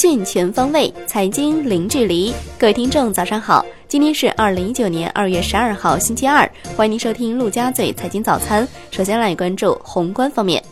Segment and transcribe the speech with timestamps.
[0.00, 2.32] 讯全方位，财经零距离。
[2.58, 3.62] 各位听众，早上好！
[3.86, 6.50] 今天是二零一九年二月十二号，星期二。
[6.74, 8.66] 欢迎您收听陆家嘴财经早餐。
[8.90, 10.64] 首先来关注宏观方面，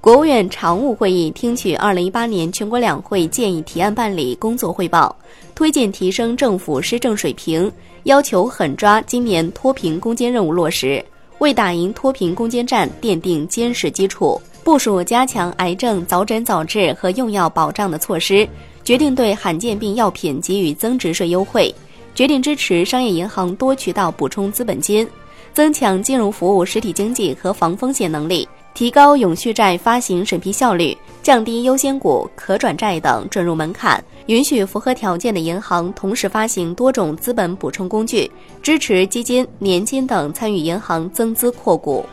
[0.00, 5.16] 国务院常务会议听取二零一八年全国两会建议提案办理工作汇报，
[5.52, 7.68] 推进提升政府施政水平，
[8.04, 11.04] 要求狠抓今年脱贫攻坚任务落实，
[11.40, 14.40] 为打赢脱贫攻坚战奠定坚实基础。
[14.62, 18.46] 部署加强癌症早诊早治和用药保障的措施，
[18.84, 21.74] 决定对罕见病药品给予增值税优惠，
[22.14, 25.08] 决定支持商业银行多渠道补充资本金，
[25.54, 38.30] 增强金融服务实体经济和防风险能力，提高永续债发行审批效率，降低优先股、可转债等准入门槛，允许符合条件的银行同时发行多种资本补充工具，
[38.62, 42.04] 支持基金、年金等参与银行增资扩股。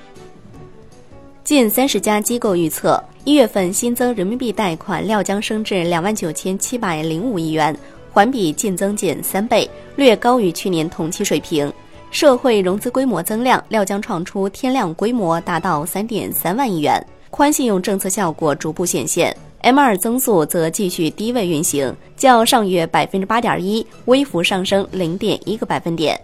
[1.48, 7.73] 近三十家机构预测，一月份新增人民币贷款料将升至两万九千七百零五亿元，
[8.12, 11.72] 环比净增减三倍，略高于去年同期水平。
[12.12, 17.02] 社会融资规模增量料将创出天量规模，达到三点三万亿元。
[17.30, 26.20] 宽信用政策效果逐步显现，M 二增速则继续低位运行，较上月百分之八点一微幅上升零点一个百分点。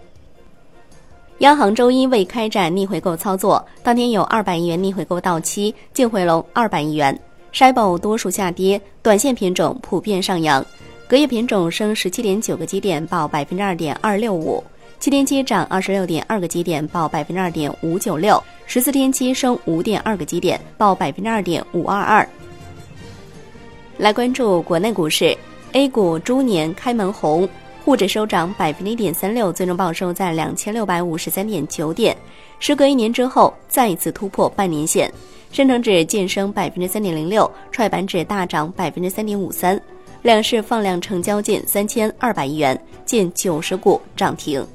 [1.38, 7.18] 央行周一未开展逆回购操作，当天有二百亿元逆回购到期，净回笼二百亿元。
[7.52, 10.64] 筛报多数下跌，短线品种普遍上扬，
[11.08, 14.62] 隔夜品种升十七点九个基点，报百分之二点二六五；
[15.00, 22.28] 七天期涨二十六点二个基点，报百分之二点五九六；十四天期升五点二个基点，报百分之二点五二二。
[23.98, 25.36] 来关注国内股市
[25.72, 27.48] ，A 股猪年开门红。
[27.84, 32.16] 沪指收涨百分之一点三六，最终报收在两千六百五十三点九点，
[32.58, 35.12] 时隔一年之后再一次突破半年线。
[35.52, 39.78] 深成指晋升百分之三点零六，创业板指大涨百分之三点五三。
[40.22, 44.66] 两市放量成交近三千二百亿元，近九十股涨停。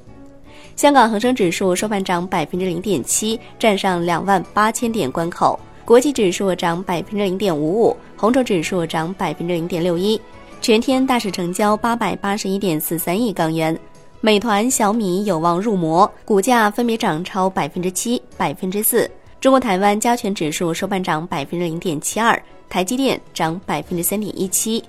[0.75, 5.59] 香港恒生指数收盘涨百分之零点七，站上两万八千点关口。
[5.84, 10.22] 国际指数涨百分之零点五五，红筹指数涨百分之零点六一。
[10.62, 13.78] 全天大市成交八百八十一点四三亿港元，
[14.20, 19.09] 美团、小米有望入魔，股价分别涨超百分之七、百分之四。
[19.40, 24.84] 中国台湾加权指数收盘涨百分之零点七二，台积电涨百分之三点一七。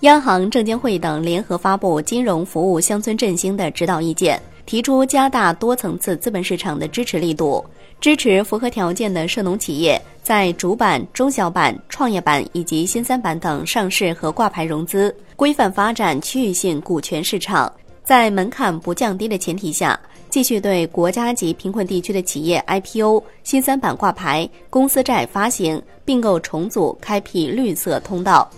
[0.00, 7.64] 央行、证监会等联合发布金融服务乡村振兴的指导意见，提出加大多层次资本市场的支持力度。
[8.04, 17.72] 支持符合条件的涉农企业在主板、中小板、创业板以及新三板等上市和挂牌融资，规范发展区域性股权市场，
[18.02, 19.98] 在门槛不降低的前提下，
[20.28, 28.50] 继续对国家级贫困地区的企业 IPO、新三板挂牌、公司债发行、并购重组开辟绿色通道。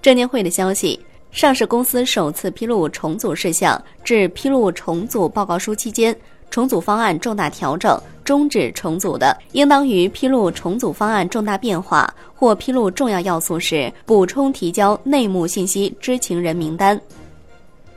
[0.00, 1.00] 证监会的消息，
[1.32, 6.16] 上市公司首次披露重组事项至披露重组报告书期间。
[6.50, 17.00] 重组方案重大调整、终止重组的，应当于披露重组方案重大变化或披露重要要素时，补充提交内幕信息知情人名单。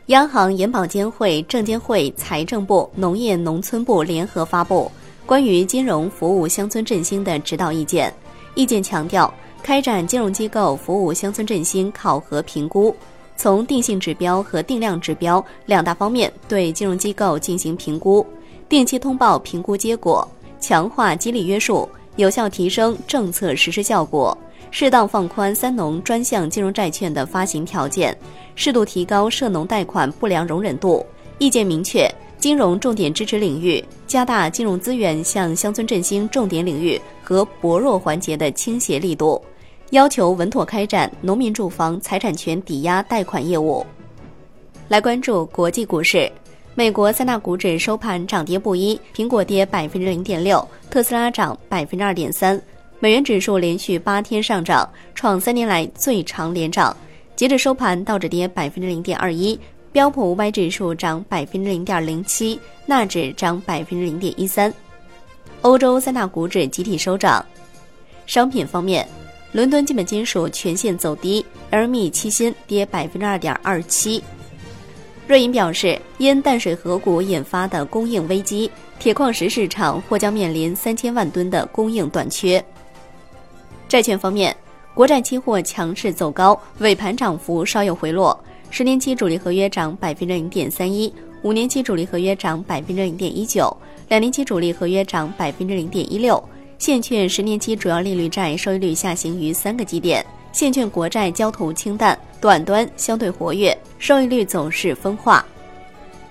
[0.08, 4.92] 央行、银保监会、证监会、财政部、农业农村部联合发布
[5.26, 8.14] 关于金融服务乡村振兴的指导意见。
[8.56, 9.34] 意见强调，
[9.64, 12.94] 开展金融机构服务乡村振兴考核评估，
[13.38, 18.26] 从定性指标和定量指标两大方面对金融机构进行评估。
[18.72, 20.26] 定期通报评估结果，
[20.58, 24.36] 强化激励约束，有效提升政策实施效果，
[24.72, 28.18] 适当放宽三农专项金融债券的发行条件，
[28.56, 31.06] 适度提高涉农贷款不良容忍度。
[31.38, 32.10] 意见明确，
[32.40, 39.44] 金融重点支持领域加大金融资源向乡村振兴重点领域和薄弱环节的倾斜力度，
[39.90, 43.86] 要求稳妥开展农民住房财产权抵押贷款业务。
[44.88, 46.32] 来关注国际股市。
[46.82, 52.60] 美国三大股指收盘涨跌不一，苹果跌百分之零点六，特斯拉涨百分之二点三。
[53.00, 56.98] 美元指数连续八天上涨，创三年来最长连涨。
[57.36, 59.60] 截至收盘，道指跌百分之零点二一，
[59.92, 64.74] 标普五百指数涨百分之零点零七，纳指涨百分之零点一三。
[65.62, 67.46] 欧洲三大股指集体收涨。
[68.26, 69.08] 商品方面，
[69.52, 74.24] 伦敦基本金属全线走低，LME 期锌跌百分之二点二七。
[75.32, 78.70] 瑞银表示，因淡水河谷引发的供应危机，
[79.00, 82.62] 铁矿石市场或将面临三千万吨的供应短缺。
[83.88, 84.54] 债券方面，
[84.94, 88.38] 国债期货强势走高，尾盘涨幅稍有回落。
[88.72, 91.14] 十年期主力合约涨百分之零点三一，
[91.44, 93.74] 五年期主力合约涨百分之零点一九，
[94.10, 96.44] 两年期主力合约涨百分之零点一六。
[96.78, 100.26] 现券十年期主要利率债收益率下行逾三个基点。
[100.52, 105.46] 现券国债交投清淡，短端相对活跃，收益率走势分化。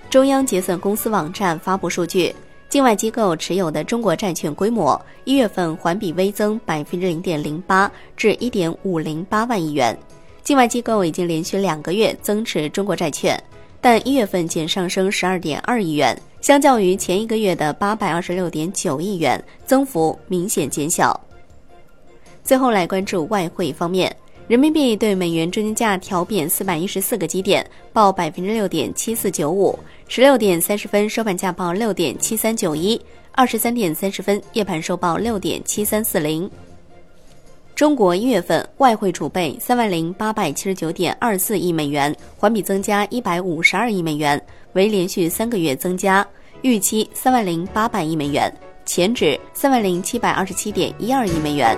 [0.09, 2.35] 中央结算公司网站发布数据，
[2.67, 9.97] 境外机构持有的中国债券规模一月份环比微增百分之零点零八，至一点五零八万亿元。
[10.43, 13.41] 境外机构已经连续两个月增持中国债券，
[13.79, 21.17] 但一月份仅上升十二点二亿元，相较于前一个月的八百二十六点九亿元，增幅明显减小。
[22.43, 24.13] 最后来关注外汇方面。
[24.51, 29.79] 人民币对美元中间价调贬四百一十四个基点，报百分之六点七四九五。
[30.09, 32.99] 十六点三十分收盘价报六点七三九一，
[33.31, 36.51] 二十三点三十分夜盘收报六点七三四零。
[37.73, 44.37] 中国一月份外汇储备三万零八百七十九点二四亿美元，环比增加一百五十二亿美元，
[44.73, 46.27] 为连续三个月增加。
[46.61, 48.53] 预期三万零八百亿美元，
[48.85, 51.77] 前值三万零七百二十七点一二亿美元。